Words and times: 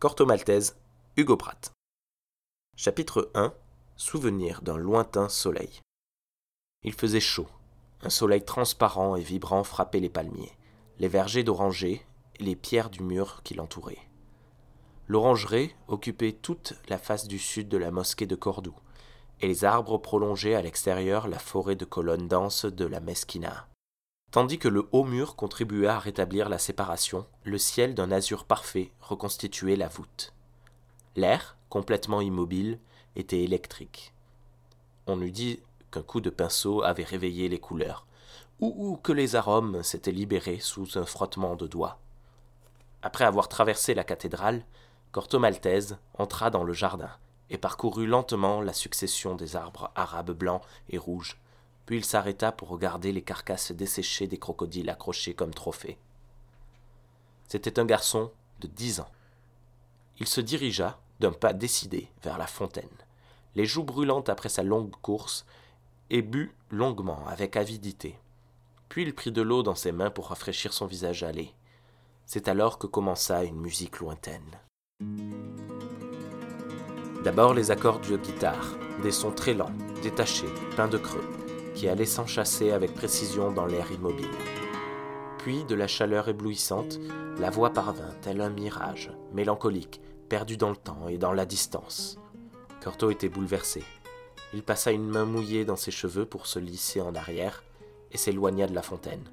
Corto 0.00 0.24
Maltese, 0.24 0.76
Hugo 1.18 1.36
Pratt. 1.36 1.72
Chapitre 2.74 3.30
1 3.34 3.52
Souvenir 3.96 4.62
d'un 4.62 4.78
lointain 4.78 5.28
soleil. 5.28 5.82
Il 6.82 6.94
faisait 6.94 7.20
chaud. 7.20 7.48
Un 8.00 8.08
soleil 8.08 8.42
transparent 8.42 9.14
et 9.16 9.20
vibrant 9.20 9.62
frappait 9.62 10.00
les 10.00 10.08
palmiers, 10.08 10.56
les 11.00 11.08
vergers 11.08 11.44
d'orangers 11.44 12.00
et 12.36 12.44
les 12.44 12.56
pierres 12.56 12.88
du 12.88 13.02
mur 13.02 13.42
qui 13.44 13.52
l'entouraient. 13.52 14.08
L'orangerie 15.06 15.74
occupait 15.86 16.32
toute 16.32 16.80
la 16.88 16.96
face 16.96 17.28
du 17.28 17.38
sud 17.38 17.68
de 17.68 17.76
la 17.76 17.90
mosquée 17.90 18.26
de 18.26 18.36
Cordoue, 18.36 18.80
et 19.40 19.48
les 19.48 19.66
arbres 19.66 19.98
prolongeaient 19.98 20.54
à 20.54 20.62
l'extérieur 20.62 21.28
la 21.28 21.38
forêt 21.38 21.76
de 21.76 21.84
colonnes 21.84 22.26
denses 22.26 22.64
de 22.64 22.86
la 22.86 23.00
Mesquina. 23.00 23.68
Tandis 24.30 24.58
que 24.60 24.68
le 24.68 24.88
haut 24.92 25.02
mur 25.02 25.34
contribuait 25.34 25.88
à 25.88 25.98
rétablir 25.98 26.48
la 26.48 26.58
séparation, 26.58 27.26
le 27.42 27.58
ciel 27.58 27.96
d'un 27.96 28.12
azur 28.12 28.44
parfait 28.44 28.92
reconstituait 29.00 29.74
la 29.74 29.88
voûte. 29.88 30.32
L'air, 31.16 31.56
complètement 31.68 32.20
immobile, 32.20 32.78
était 33.16 33.42
électrique. 33.42 34.14
On 35.08 35.20
eût 35.20 35.32
dit 35.32 35.58
qu'un 35.90 36.02
coup 36.02 36.20
de 36.20 36.30
pinceau 36.30 36.84
avait 36.84 37.02
réveillé 37.02 37.48
les 37.48 37.58
couleurs, 37.58 38.06
ou, 38.60 38.98
que 39.02 39.12
les 39.12 39.34
arômes 39.34 39.82
s'étaient 39.82 40.12
libérés 40.12 40.60
sous 40.60 40.96
un 40.96 41.06
frottement 41.06 41.56
de 41.56 41.66
doigts. 41.66 41.98
Après 43.02 43.24
avoir 43.24 43.48
traversé 43.48 43.94
la 43.94 44.04
cathédrale, 44.04 44.64
Corto 45.10 45.40
Maltese 45.40 45.96
entra 46.14 46.50
dans 46.50 46.62
le 46.62 46.74
jardin 46.74 47.10
et 47.48 47.58
parcourut 47.58 48.06
lentement 48.06 48.60
la 48.60 48.74
succession 48.74 49.34
des 49.34 49.56
arbres 49.56 49.90
arabes 49.96 50.30
blancs 50.30 50.62
et 50.88 50.98
rouges 50.98 51.39
puis 51.90 51.98
il 51.98 52.04
s'arrêta 52.04 52.52
pour 52.52 52.68
regarder 52.68 53.10
les 53.10 53.20
carcasses 53.20 53.72
desséchées 53.72 54.28
des 54.28 54.38
crocodiles 54.38 54.90
accrochés 54.90 55.34
comme 55.34 55.52
trophées. 55.52 55.98
C'était 57.48 57.80
un 57.80 57.84
garçon 57.84 58.30
de 58.60 58.68
dix 58.68 59.00
ans. 59.00 59.10
Il 60.20 60.28
se 60.28 60.40
dirigea, 60.40 61.00
d'un 61.18 61.32
pas 61.32 61.52
décidé, 61.52 62.08
vers 62.22 62.38
la 62.38 62.46
fontaine, 62.46 62.86
les 63.56 63.66
joues 63.66 63.82
brûlantes 63.82 64.28
après 64.28 64.48
sa 64.48 64.62
longue 64.62 64.94
course, 65.02 65.44
et 66.10 66.22
but 66.22 66.54
longuement, 66.70 67.26
avec 67.26 67.56
avidité. 67.56 68.16
Puis 68.88 69.02
il 69.02 69.12
prit 69.12 69.32
de 69.32 69.42
l'eau 69.42 69.64
dans 69.64 69.74
ses 69.74 69.90
mains 69.90 70.10
pour 70.10 70.28
rafraîchir 70.28 70.72
son 70.72 70.86
visage 70.86 71.24
hâlé. 71.24 71.52
C'est 72.24 72.46
alors 72.46 72.78
que 72.78 72.86
commença 72.86 73.42
une 73.42 73.60
musique 73.60 73.98
lointaine. 73.98 74.60
D'abord 77.24 77.52
les 77.52 77.72
accords 77.72 77.98
de 77.98 78.16
guitare, 78.16 78.78
des 79.02 79.10
sons 79.10 79.32
très 79.32 79.54
lents, 79.54 79.74
détachés, 80.04 80.54
pleins 80.76 80.86
de 80.86 80.96
creux 80.96 81.39
qui 81.80 81.88
allait 81.88 82.04
s'enchasser 82.04 82.72
avec 82.72 82.92
précision 82.92 83.52
dans 83.52 83.64
l'air 83.64 83.90
immobile. 83.90 84.28
Puis, 85.38 85.64
de 85.64 85.74
la 85.74 85.86
chaleur 85.86 86.28
éblouissante, 86.28 87.00
la 87.38 87.48
voix 87.48 87.70
parvint, 87.70 88.12
tel 88.20 88.42
un 88.42 88.50
mirage, 88.50 89.10
mélancolique, 89.32 90.02
perdu 90.28 90.58
dans 90.58 90.68
le 90.68 90.76
temps 90.76 91.08
et 91.08 91.16
dans 91.16 91.32
la 91.32 91.46
distance. 91.46 92.18
Corto 92.84 93.10
était 93.10 93.30
bouleversé. 93.30 93.82
Il 94.52 94.62
passa 94.62 94.92
une 94.92 95.08
main 95.08 95.24
mouillée 95.24 95.64
dans 95.64 95.76
ses 95.76 95.90
cheveux 95.90 96.26
pour 96.26 96.46
se 96.46 96.58
lisser 96.58 97.00
en 97.00 97.14
arrière 97.14 97.64
et 98.12 98.18
s'éloigna 98.18 98.66
de 98.66 98.74
la 98.74 98.82
fontaine. 98.82 99.24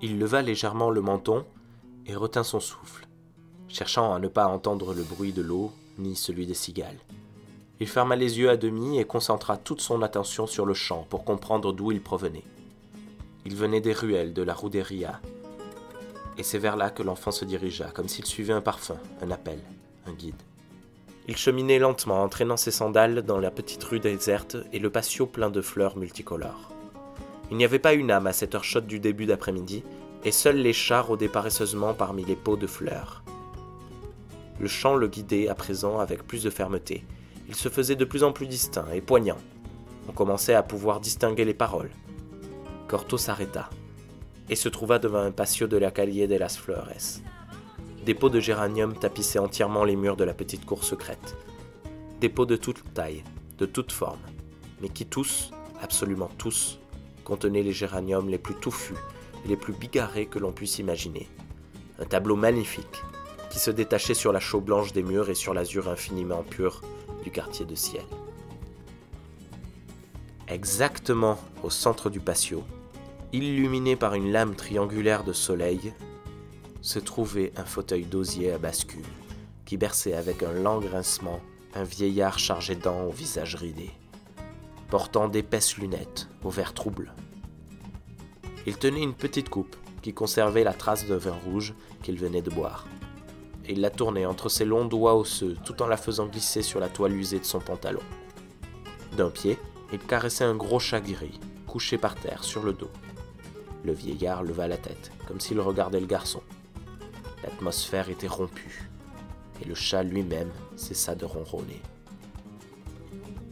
Il 0.00 0.18
leva 0.18 0.40
légèrement 0.40 0.88
le 0.88 1.02
menton 1.02 1.44
et 2.06 2.16
retint 2.16 2.44
son 2.44 2.60
souffle, 2.60 3.06
cherchant 3.68 4.14
à 4.14 4.20
ne 4.20 4.28
pas 4.28 4.46
entendre 4.46 4.94
le 4.94 5.02
bruit 5.02 5.34
de 5.34 5.42
l'eau 5.42 5.70
ni 5.98 6.16
celui 6.16 6.46
des 6.46 6.54
cigales. 6.54 7.00
Il 7.80 7.88
ferma 7.88 8.14
les 8.14 8.38
yeux 8.38 8.50
à 8.50 8.56
demi 8.56 8.98
et 8.98 9.04
concentra 9.04 9.56
toute 9.56 9.80
son 9.80 10.02
attention 10.02 10.46
sur 10.46 10.64
le 10.64 10.74
chant 10.74 11.06
pour 11.10 11.24
comprendre 11.24 11.72
d'où 11.72 11.90
il 11.90 12.00
provenait. 12.00 12.44
Il 13.44 13.56
venait 13.56 13.80
des 13.80 13.92
ruelles 13.92 14.32
de 14.32 14.42
la 14.42 14.54
Rouderia, 14.54 15.20
et 16.38 16.42
c'est 16.42 16.58
vers 16.58 16.76
là 16.76 16.90
que 16.90 17.02
l'enfant 17.02 17.30
se 17.30 17.44
dirigea, 17.44 17.90
comme 17.90 18.08
s'il 18.08 18.26
suivait 18.26 18.52
un 18.52 18.60
parfum, 18.60 18.96
un 19.22 19.30
appel, 19.30 19.58
un 20.06 20.12
guide. 20.12 20.40
Il 21.26 21.36
cheminait 21.36 21.78
lentement, 21.78 22.22
entraînant 22.22 22.56
ses 22.56 22.70
sandales 22.70 23.22
dans 23.22 23.38
la 23.38 23.50
petite 23.50 23.82
rue 23.82 24.00
déserte 24.00 24.56
et 24.72 24.78
le 24.78 24.90
patio 24.90 25.26
plein 25.26 25.50
de 25.50 25.60
fleurs 25.60 25.96
multicolores. 25.96 26.70
Il 27.50 27.56
n'y 27.56 27.64
avait 27.64 27.78
pas 27.78 27.94
une 27.94 28.10
âme 28.10 28.26
à 28.26 28.32
cette 28.32 28.54
heure 28.54 28.64
chaude 28.64 28.86
du 28.86 29.00
début 29.00 29.26
d'après-midi, 29.26 29.82
et 30.24 30.32
seuls 30.32 30.56
les 30.56 30.72
chats 30.72 31.02
rôdaient 31.02 31.28
paresseusement 31.28 31.94
parmi 31.94 32.24
les 32.24 32.36
pots 32.36 32.56
de 32.56 32.66
fleurs. 32.66 33.22
Le 34.58 34.68
chant 34.68 34.94
le 34.94 35.08
guidait 35.08 35.48
à 35.48 35.54
présent 35.54 35.98
avec 35.98 36.26
plus 36.26 36.42
de 36.42 36.50
fermeté, 36.50 37.04
il 37.48 37.54
se 37.54 37.68
faisait 37.68 37.96
de 37.96 38.04
plus 38.04 38.24
en 38.24 38.32
plus 38.32 38.46
distinct 38.46 38.90
et 38.92 39.00
poignant. 39.00 39.38
On 40.08 40.12
commençait 40.12 40.54
à 40.54 40.62
pouvoir 40.62 41.00
distinguer 41.00 41.44
les 41.44 41.54
paroles. 41.54 41.90
Corto 42.88 43.16
s'arrêta 43.16 43.70
et 44.48 44.56
se 44.56 44.68
trouva 44.68 44.98
devant 44.98 45.20
un 45.20 45.30
patio 45.30 45.66
de 45.66 45.76
la 45.76 45.90
Calle 45.90 46.12
de 46.12 46.36
las 46.36 46.56
Flores. 46.58 47.22
Des 48.04 48.14
pots 48.14 48.28
de 48.28 48.40
géranium 48.40 48.94
tapissaient 48.94 49.38
entièrement 49.38 49.84
les 49.84 49.96
murs 49.96 50.16
de 50.16 50.24
la 50.24 50.34
petite 50.34 50.66
cour 50.66 50.84
secrète. 50.84 51.36
Des 52.20 52.28
pots 52.28 52.44
de 52.44 52.56
toute 52.56 52.92
taille, 52.92 53.24
de 53.58 53.64
toute 53.64 53.92
forme, 53.92 54.20
mais 54.82 54.90
qui 54.90 55.06
tous, 55.06 55.50
absolument 55.80 56.28
tous, 56.36 56.78
contenaient 57.24 57.62
les 57.62 57.72
géraniums 57.72 58.28
les 58.28 58.38
plus 58.38 58.54
touffus 58.54 58.96
et 59.44 59.48
les 59.48 59.56
plus 59.56 59.72
bigarrés 59.72 60.26
que 60.26 60.38
l'on 60.38 60.52
puisse 60.52 60.78
imaginer. 60.78 61.28
Un 61.98 62.04
tableau 62.04 62.36
magnifique, 62.36 63.02
qui 63.50 63.58
se 63.58 63.70
détachait 63.70 64.14
sur 64.14 64.32
la 64.32 64.40
chaux 64.40 64.60
blanche 64.60 64.92
des 64.92 65.02
murs 65.02 65.30
et 65.30 65.34
sur 65.34 65.54
l'azur 65.54 65.88
infiniment 65.88 66.42
pur 66.42 66.82
du 67.24 67.30
quartier 67.30 67.64
de 67.64 67.74
Ciel. 67.74 68.04
Exactement 70.46 71.38
au 71.62 71.70
centre 71.70 72.10
du 72.10 72.20
patio, 72.20 72.62
illuminé 73.32 73.96
par 73.96 74.14
une 74.14 74.30
lame 74.30 74.54
triangulaire 74.54 75.24
de 75.24 75.32
soleil, 75.32 75.94
se 76.82 76.98
trouvait 76.98 77.52
un 77.56 77.64
fauteuil 77.64 78.04
d'osier 78.04 78.52
à 78.52 78.58
bascule, 78.58 79.06
qui 79.64 79.78
berçait 79.78 80.12
avec 80.12 80.42
un 80.42 80.52
lent 80.52 80.80
grincement 80.80 81.40
un 81.74 81.82
vieillard 81.82 82.38
chargé 82.38 82.76
dents 82.76 83.04
au 83.04 83.10
visage 83.10 83.56
ridé, 83.56 83.90
portant 84.90 85.28
d'épaisses 85.28 85.78
lunettes 85.78 86.28
au 86.44 86.50
verre 86.50 86.74
trouble. 86.74 87.14
Il 88.66 88.76
tenait 88.76 89.02
une 89.02 89.14
petite 89.14 89.48
coupe 89.48 89.76
qui 90.02 90.12
conservait 90.12 90.62
la 90.62 90.74
trace 90.74 91.06
de 91.06 91.14
vin 91.14 91.36
rouge 91.46 91.74
qu'il 92.02 92.18
venait 92.18 92.42
de 92.42 92.50
boire 92.50 92.86
et 93.66 93.72
il 93.72 93.80
la 93.80 93.90
tournait 93.90 94.26
entre 94.26 94.48
ses 94.48 94.64
longs 94.64 94.84
doigts 94.84 95.16
osseux 95.16 95.56
tout 95.64 95.82
en 95.82 95.86
la 95.86 95.96
faisant 95.96 96.26
glisser 96.26 96.62
sur 96.62 96.80
la 96.80 96.88
toile 96.88 97.14
usée 97.14 97.38
de 97.38 97.44
son 97.44 97.60
pantalon. 97.60 98.02
D'un 99.16 99.30
pied, 99.30 99.58
il 99.92 99.98
caressait 99.98 100.44
un 100.44 100.56
gros 100.56 100.80
chat 100.80 101.00
gris, 101.00 101.40
couché 101.66 101.98
par 101.98 102.14
terre 102.14 102.44
sur 102.44 102.62
le 102.62 102.72
dos. 102.72 102.90
Le 103.84 103.92
vieillard 103.92 104.42
leva 104.42 104.66
la 104.66 104.76
tête, 104.76 105.12
comme 105.26 105.40
s'il 105.40 105.60
regardait 105.60 106.00
le 106.00 106.06
garçon. 106.06 106.42
L'atmosphère 107.42 108.08
était 108.08 108.26
rompue, 108.26 108.90
et 109.62 109.64
le 109.64 109.74
chat 109.74 110.02
lui-même 110.02 110.50
cessa 110.76 111.14
de 111.14 111.24
ronronner. 111.24 111.80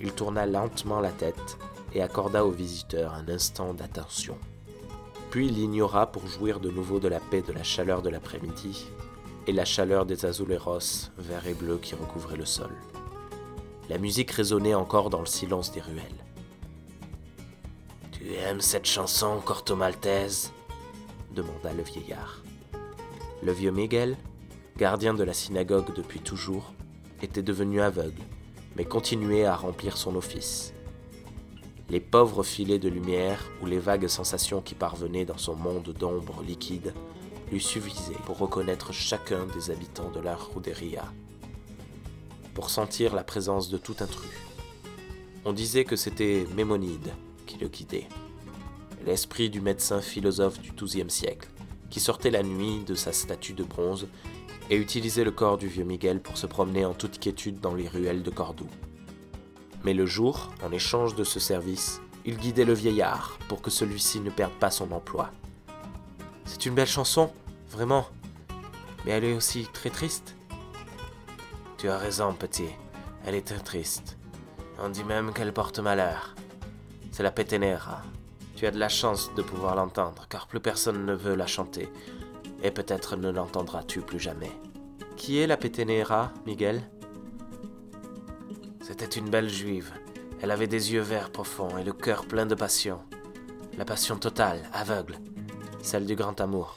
Il 0.00 0.12
tourna 0.12 0.46
lentement 0.46 1.00
la 1.00 1.12
tête 1.12 1.58
et 1.94 2.02
accorda 2.02 2.44
au 2.44 2.50
visiteur 2.50 3.14
un 3.14 3.28
instant 3.28 3.72
d'attention. 3.74 4.36
Puis 5.30 5.48
l'ignora 5.48 6.10
pour 6.10 6.26
jouir 6.26 6.58
de 6.58 6.70
nouveau 6.70 6.98
de 6.98 7.08
la 7.08 7.20
paix 7.20 7.42
de 7.42 7.52
la 7.52 7.62
chaleur 7.62 8.02
de 8.02 8.10
l'après-midi 8.10 8.86
et 9.46 9.52
la 9.52 9.64
chaleur 9.64 10.06
des 10.06 10.24
azuleros 10.24 11.08
verts 11.18 11.46
et 11.46 11.54
bleus 11.54 11.78
qui 11.78 11.94
recouvraient 11.94 12.36
le 12.36 12.44
sol. 12.44 12.70
La 13.88 13.98
musique 13.98 14.30
résonnait 14.30 14.74
encore 14.74 15.10
dans 15.10 15.20
le 15.20 15.26
silence 15.26 15.72
des 15.72 15.80
ruelles. 15.80 16.24
Tu 18.12 18.34
aimes 18.34 18.60
cette 18.60 18.86
chanson, 18.86 19.40
Corto 19.44 19.74
Maltese? 19.74 20.52
demanda 21.34 21.72
le 21.72 21.82
vieillard. 21.82 22.42
Le 23.42 23.52
vieux 23.52 23.72
Miguel, 23.72 24.16
gardien 24.76 25.14
de 25.14 25.24
la 25.24 25.32
synagogue 25.32 25.94
depuis 25.94 26.20
toujours, 26.20 26.72
était 27.22 27.42
devenu 27.42 27.80
aveugle, 27.80 28.22
mais 28.76 28.84
continuait 28.84 29.44
à 29.44 29.56
remplir 29.56 29.96
son 29.96 30.14
office. 30.14 30.72
Les 31.90 32.00
pauvres 32.00 32.42
filets 32.42 32.78
de 32.78 32.88
lumière 32.88 33.50
ou 33.60 33.66
les 33.66 33.78
vagues 33.78 34.08
sensations 34.08 34.62
qui 34.62 34.74
parvenaient 34.74 35.24
dans 35.24 35.38
son 35.38 35.56
monde 35.56 35.92
d'ombre 35.98 36.42
liquide 36.42 36.94
lui 37.52 37.60
suffisait 37.60 38.16
pour 38.24 38.38
reconnaître 38.38 38.92
chacun 38.92 39.46
des 39.46 39.70
habitants 39.70 40.10
de 40.10 40.20
la 40.20 40.34
Ruderia, 40.34 41.04
pour 42.54 42.70
sentir 42.70 43.14
la 43.14 43.24
présence 43.24 43.68
de 43.68 43.76
tout 43.76 43.96
intrus. 44.00 44.30
On 45.44 45.52
disait 45.52 45.84
que 45.84 45.96
c'était 45.96 46.46
Mémonide 46.56 47.12
qui 47.46 47.58
le 47.58 47.68
guidait, 47.68 48.08
l'esprit 49.04 49.50
du 49.50 49.60
médecin 49.60 50.00
philosophe 50.00 50.60
du 50.60 50.72
XIIe 50.72 51.10
siècle, 51.10 51.50
qui 51.90 52.00
sortait 52.00 52.30
la 52.30 52.42
nuit 52.42 52.84
de 52.86 52.94
sa 52.94 53.12
statue 53.12 53.52
de 53.52 53.64
bronze 53.64 54.08
et 54.70 54.76
utilisait 54.76 55.24
le 55.24 55.30
corps 55.30 55.58
du 55.58 55.66
vieux 55.66 55.84
Miguel 55.84 56.22
pour 56.22 56.38
se 56.38 56.46
promener 56.46 56.86
en 56.86 56.94
toute 56.94 57.18
quiétude 57.18 57.60
dans 57.60 57.74
les 57.74 57.86
ruelles 57.86 58.22
de 58.22 58.30
Cordoue. 58.30 58.70
Mais 59.84 59.92
le 59.92 60.06
jour, 60.06 60.50
en 60.64 60.72
échange 60.72 61.16
de 61.16 61.24
ce 61.24 61.38
service, 61.38 62.00
il 62.24 62.38
guidait 62.38 62.64
le 62.64 62.72
vieillard 62.72 63.38
pour 63.48 63.60
que 63.60 63.70
celui-ci 63.70 64.20
ne 64.20 64.30
perde 64.30 64.54
pas 64.54 64.70
son 64.70 64.90
emploi. 64.92 65.32
C'est 66.52 66.66
une 66.66 66.74
belle 66.74 66.86
chanson, 66.86 67.30
Vraiment. 67.70 68.06
Mais 69.06 69.12
elle 69.12 69.24
est 69.24 69.32
aussi 69.32 69.66
très 69.72 69.88
triste. 69.88 70.36
Tu 71.78 71.88
as 71.88 71.96
raison, 71.96 72.34
petit. 72.34 72.68
Elle 73.24 73.34
est 73.34 73.46
très 73.46 73.58
triste. 73.58 74.18
On 74.78 74.90
dit 74.90 75.02
même 75.02 75.32
qu'elle 75.32 75.54
porte 75.54 75.78
malheur. 75.78 76.34
C'est 77.10 77.22
la 77.22 77.30
Petenera. 77.30 78.02
Tu 78.54 78.66
as 78.66 78.70
de 78.70 78.78
la 78.78 78.90
chance 78.90 79.34
de 79.34 79.40
pouvoir 79.40 79.76
l'entendre, 79.76 80.26
car 80.28 80.46
plus 80.46 80.60
personne 80.60 81.06
ne 81.06 81.14
veut 81.14 81.34
la 81.34 81.46
chanter. 81.46 81.88
Et 82.62 82.70
peut-être 82.70 83.16
ne 83.16 83.30
l'entendras-tu 83.30 84.02
plus 84.02 84.20
jamais. 84.20 84.52
Qui 85.16 85.38
est 85.38 85.46
la 85.46 85.56
Petenera, 85.56 86.32
Miguel? 86.44 86.82
C'était 88.82 89.18
une 89.18 89.30
belle 89.30 89.48
juive. 89.48 89.90
Elle 90.42 90.50
avait 90.50 90.66
des 90.66 90.92
yeux 90.92 91.00
verts 91.00 91.32
profonds 91.32 91.78
et 91.78 91.82
le 91.82 91.94
cœur 91.94 92.26
plein 92.26 92.44
de 92.44 92.54
passion. 92.54 92.98
La 93.78 93.86
passion 93.86 94.18
totale, 94.18 94.60
aveugle, 94.74 95.16
celle 95.82 96.06
du 96.06 96.16
grand 96.16 96.40
amour. 96.40 96.76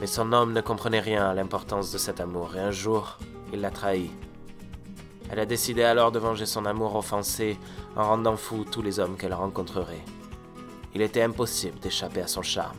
Mais 0.00 0.06
son 0.06 0.32
homme 0.32 0.52
ne 0.52 0.60
comprenait 0.60 1.00
rien 1.00 1.28
à 1.28 1.34
l'importance 1.34 1.92
de 1.92 1.98
cet 1.98 2.20
amour, 2.20 2.56
et 2.56 2.60
un 2.60 2.70
jour, 2.70 3.18
il 3.52 3.60
l'a 3.60 3.70
trahi. 3.70 4.10
Elle 5.30 5.38
a 5.38 5.46
décidé 5.46 5.84
alors 5.84 6.10
de 6.10 6.18
venger 6.18 6.46
son 6.46 6.66
amour 6.66 6.96
offensé 6.96 7.58
en 7.94 8.04
rendant 8.04 8.36
fou 8.36 8.64
tous 8.64 8.82
les 8.82 8.98
hommes 8.98 9.16
qu'elle 9.16 9.34
rencontrerait. 9.34 10.04
Il 10.94 11.02
était 11.02 11.22
impossible 11.22 11.78
d'échapper 11.78 12.22
à 12.22 12.26
son 12.26 12.42
charme. 12.42 12.78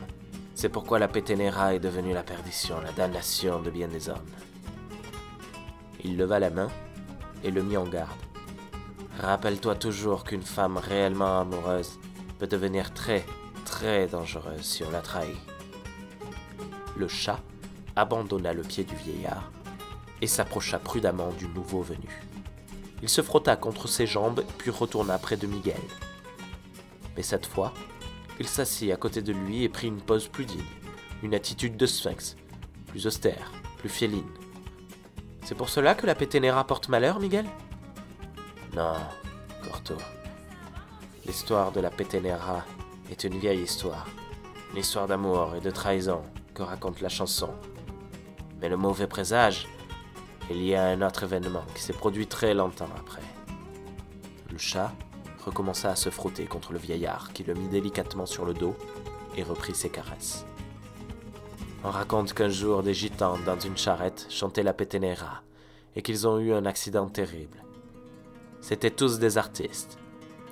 C'est 0.54 0.68
pourquoi 0.68 0.98
la 0.98 1.08
Péténéra 1.08 1.74
est 1.74 1.80
devenue 1.80 2.12
la 2.12 2.22
perdition, 2.22 2.78
la 2.82 2.92
damnation 2.92 3.62
de 3.62 3.70
bien 3.70 3.88
des 3.88 4.10
hommes. 4.10 4.18
Il 6.04 6.18
leva 6.18 6.38
la 6.38 6.50
main 6.50 6.68
et 7.42 7.50
le 7.50 7.62
mit 7.62 7.76
en 7.76 7.84
garde. 7.84 8.10
Rappelle-toi 9.20 9.76
toujours 9.76 10.24
qu'une 10.24 10.42
femme 10.42 10.76
réellement 10.76 11.40
amoureuse 11.40 11.98
peut 12.38 12.46
devenir 12.46 12.92
très, 12.92 13.24
très 13.64 14.06
dangereuse 14.06 14.62
si 14.62 14.84
on 14.84 14.90
la 14.90 15.00
trahit. 15.00 15.36
Le 16.96 17.08
chat 17.08 17.40
abandonna 17.96 18.52
le 18.52 18.62
pied 18.62 18.84
du 18.84 18.94
vieillard 18.94 19.50
et 20.20 20.26
s'approcha 20.26 20.78
prudemment 20.78 21.30
du 21.32 21.48
nouveau 21.48 21.82
venu. 21.82 22.22
Il 23.02 23.08
se 23.08 23.22
frotta 23.22 23.56
contre 23.56 23.88
ses 23.88 24.06
jambes 24.06 24.44
puis 24.58 24.70
retourna 24.70 25.18
près 25.18 25.36
de 25.36 25.46
Miguel. 25.46 25.80
Mais 27.16 27.22
cette 27.22 27.46
fois, 27.46 27.72
il 28.38 28.46
s'assit 28.46 28.92
à 28.92 28.96
côté 28.96 29.22
de 29.22 29.32
lui 29.32 29.64
et 29.64 29.68
prit 29.68 29.88
une 29.88 30.00
pose 30.00 30.28
plus 30.28 30.46
digne, 30.46 30.64
une 31.22 31.34
attitude 31.34 31.76
de 31.76 31.86
sphinx, 31.86 32.36
plus 32.86 33.06
austère, 33.06 33.52
plus 33.78 33.88
féline. 33.88 34.30
C'est 35.44 35.56
pour 35.56 35.68
cela 35.68 35.94
que 35.94 36.06
la 36.06 36.14
Péténéra 36.14 36.64
porte 36.66 36.88
malheur, 36.88 37.18
Miguel? 37.18 37.46
Non, 38.74 38.94
Corto. 39.64 39.94
L'histoire 41.26 41.72
de 41.72 41.80
la 41.80 41.90
Péténéra 41.90 42.64
est 43.12 43.24
une 43.24 43.38
vieille 43.38 43.62
histoire, 43.62 44.08
une 44.72 44.80
histoire 44.80 45.06
d'amour 45.06 45.54
et 45.56 45.60
de 45.60 45.70
trahison 45.70 46.22
que 46.54 46.62
raconte 46.62 47.00
la 47.00 47.08
chanson. 47.08 47.50
Mais 48.60 48.68
le 48.68 48.76
mauvais 48.76 49.06
présage 49.06 49.68
il 50.50 50.62
y 50.64 50.74
a 50.74 50.86
un 50.86 51.02
autre 51.02 51.22
événement 51.22 51.64
qui 51.74 51.82
s'est 51.82 51.92
produit 51.92 52.26
très 52.26 52.52
longtemps 52.52 52.90
après. 52.98 53.22
Le 54.50 54.58
chat 54.58 54.92
recommença 55.44 55.90
à 55.90 55.96
se 55.96 56.10
frotter 56.10 56.46
contre 56.46 56.72
le 56.72 56.78
vieillard 56.78 57.32
qui 57.32 57.44
le 57.44 57.54
mit 57.54 57.68
délicatement 57.68 58.26
sur 58.26 58.44
le 58.44 58.54
dos 58.54 58.76
et 59.36 59.42
reprit 59.42 59.74
ses 59.74 59.88
caresses. 59.88 60.44
On 61.84 61.90
raconte 61.90 62.32
qu'un 62.32 62.48
jour 62.48 62.82
des 62.82 62.94
gitans 62.94 63.38
dans 63.44 63.58
une 63.58 63.76
charrette 63.76 64.26
chantaient 64.30 64.62
la 64.62 64.74
Petenera 64.74 65.42
et 65.96 66.02
qu'ils 66.02 66.26
ont 66.26 66.38
eu 66.38 66.52
un 66.52 66.66
accident 66.66 67.08
terrible. 67.08 67.62
C'étaient 68.60 68.90
tous 68.90 69.18
des 69.18 69.38
artistes, 69.38 69.98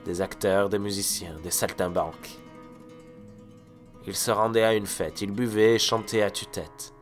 des 0.05 0.23
acteurs, 0.23 0.69
des 0.69 0.79
musiciens, 0.79 1.37
des 1.43 1.51
saltimbanques. 1.51 2.39
Ils 4.07 4.17
se 4.17 4.31
rendaient 4.31 4.65
à 4.65 4.75
une 4.75 4.87
fête, 4.87 5.21
ils 5.21 5.31
buvaient 5.31 5.75
et 5.75 5.79
chantaient 5.79 6.23
à 6.23 6.31
tue-tête. 6.31 6.95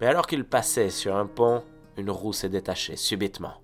Mais 0.00 0.06
alors 0.06 0.26
qu'ils 0.26 0.44
passaient 0.44 0.90
sur 0.90 1.14
un 1.14 1.26
pont, 1.26 1.62
une 1.96 2.10
roue 2.10 2.32
s'est 2.32 2.48
détachée 2.48 2.96
subitement, 2.96 3.60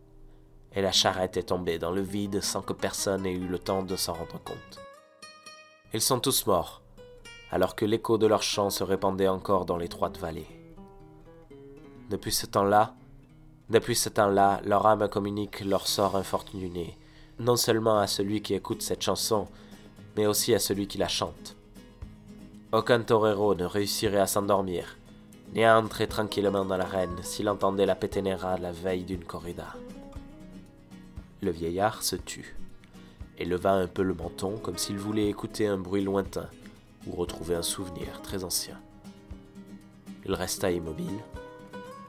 et 0.75 0.83
la 0.83 0.93
charrette 0.93 1.37
est 1.37 1.49
tombée 1.49 1.79
dans 1.79 1.91
le 1.91 2.03
vide 2.03 2.43
sans 2.43 2.63
que 2.63 2.75
personne 2.75 3.27
ait 3.27 3.33
eu 3.33 3.49
le 3.49 3.59
temps 3.59 3.83
de 3.83 3.97
s'en 3.97 4.13
rendre 4.13 4.43
compte. 4.45 4.81
Ils 5.95 6.03
sont 6.03 6.21
tous 6.21 6.47
morts, 6.47 6.83
alors 7.51 7.75
que 7.75 7.87
l'écho 7.87 8.19
de 8.19 8.27
leur 8.27 8.43
chant 8.43 8.71
se 8.71 8.85
répandait 8.85 9.29
encore 9.29 9.65
dans 9.65 9.79
l'étroite 9.79 10.19
vallée. 10.19 10.47
Depuis 12.11 12.33
ce 12.33 12.47
temps-là, 12.47 12.95
depuis 13.71 13.97
ce 13.97 14.09
temps-là, 14.09 14.61
leur 14.65 14.87
âme 14.87 15.09
communique 15.09 15.61
leur 15.61 15.87
sort 15.87 16.17
infortuné, 16.17 16.97
non 17.39 17.57
seulement 17.57 17.99
à 17.99 18.07
celui 18.07 18.41
qui 18.41 18.55
écoute 18.55 18.83
cette 18.83 19.03
chanson, 19.03 19.47
mais 20.17 20.27
aussi 20.27 20.55
à 20.55 20.59
celui 20.59 20.87
qui 20.87 20.97
la 20.97 21.09
chante. 21.09 21.58
Aucun 22.71 23.01
torero 23.01 23.55
ne 23.55 23.65
réussirait 23.65 24.21
à 24.21 24.27
s'endormir, 24.27 24.99
ni 25.55 25.65
à 25.65 25.79
entrer 25.79 26.07
tranquillement 26.07 26.67
dans 26.67 26.77
l'arène 26.77 27.17
s'il 27.23 27.49
entendait 27.49 27.87
la 27.87 27.95
péténéra 27.95 28.59
la 28.59 28.73
veille 28.73 29.05
d'une 29.05 29.25
corrida. 29.25 29.75
Le 31.41 31.51
vieillard 31.51 32.03
se 32.03 32.15
tut 32.15 32.55
et 33.39 33.47
leva 33.47 33.73
un 33.73 33.87
peu 33.87 34.03
le 34.03 34.13
menton 34.13 34.59
comme 34.59 34.77
s'il 34.77 34.99
voulait 34.99 35.31
écouter 35.31 35.67
un 35.67 35.79
bruit 35.79 36.05
lointain 36.05 36.51
ou 37.07 37.13
retrouver 37.13 37.55
un 37.55 37.63
souvenir 37.63 38.21
très 38.21 38.45
ancien. 38.45 38.79
Il 40.27 40.35
resta 40.35 40.71
immobile, 40.71 41.21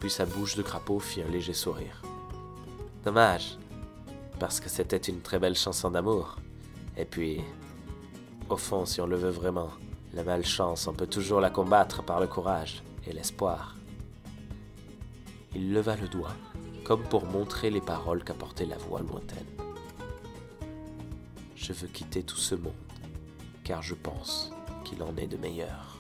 puis 0.01 0.09
sa 0.09 0.25
bouche 0.25 0.57
de 0.57 0.61
crapaud 0.61 1.00
fit 1.00 1.21
un 1.21 1.31
léger 1.31 1.53
sourire. 1.53 2.01
Dommage, 3.06 3.57
parce 4.39 4.59
que 4.59 4.67
c'était 4.67 4.97
une 4.97 5.21
très 5.21 5.39
belle 5.39 5.56
chanson 5.56 5.89
d'amour. 5.89 6.35
Et 6.97 7.06
puis, 7.06 7.39
au 8.50 8.57
fond, 8.57 8.85
si 8.85 9.00
on 9.00 9.07
le 9.07 9.15
veut 9.15 9.29
vraiment, 9.29 9.69
la 10.13 10.23
malchance, 10.23 10.88
on 10.88 10.94
peut 10.94 11.07
toujours 11.07 11.39
la 11.39 11.50
combattre 11.50 12.03
par 12.03 12.19
le 12.19 12.27
courage 12.27 12.83
et 13.06 13.13
l'espoir. 13.13 13.75
Il 15.56 15.73
leva 15.73 15.95
le 15.95 16.07
doigt, 16.07 16.35
comme 16.83 17.03
pour 17.03 17.25
montrer 17.25 17.69
les 17.69 17.81
paroles 17.81 18.23
qu'apportait 18.23 18.65
la 18.65 18.77
voix 18.77 19.01
lointaine. 19.01 19.45
Je 21.56 21.73
veux 21.73 21.88
quitter 21.88 22.23
tout 22.23 22.38
ce 22.38 22.56
monde, 22.56 22.73
car 23.63 23.81
je 23.81 23.94
pense 23.94 24.51
qu'il 24.83 25.03
en 25.03 25.15
est 25.17 25.27
de 25.27 25.38
meilleur. 25.38 25.99